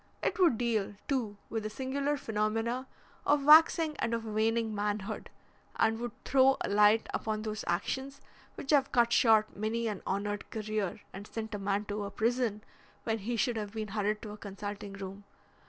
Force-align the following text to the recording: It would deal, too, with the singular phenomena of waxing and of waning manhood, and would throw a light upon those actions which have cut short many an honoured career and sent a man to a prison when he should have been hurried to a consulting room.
It 0.23 0.39
would 0.39 0.57
deal, 0.57 0.95
too, 1.07 1.37
with 1.51 1.61
the 1.61 1.69
singular 1.69 2.17
phenomena 2.17 2.87
of 3.23 3.43
waxing 3.45 3.95
and 3.99 4.15
of 4.15 4.25
waning 4.25 4.73
manhood, 4.73 5.29
and 5.75 5.99
would 5.99 6.13
throw 6.25 6.57
a 6.61 6.69
light 6.69 7.07
upon 7.13 7.43
those 7.43 7.63
actions 7.67 8.19
which 8.55 8.71
have 8.71 8.91
cut 8.91 9.13
short 9.13 9.55
many 9.55 9.87
an 9.87 10.01
honoured 10.07 10.49
career 10.49 11.01
and 11.13 11.27
sent 11.27 11.53
a 11.53 11.59
man 11.59 11.85
to 11.85 12.03
a 12.03 12.09
prison 12.09 12.63
when 13.03 13.19
he 13.19 13.35
should 13.35 13.57
have 13.57 13.73
been 13.73 13.89
hurried 13.89 14.23
to 14.23 14.31
a 14.31 14.37
consulting 14.37 14.93
room. 14.93 15.23